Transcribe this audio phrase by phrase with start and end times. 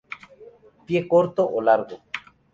[0.85, 1.97] Pie corto o largo.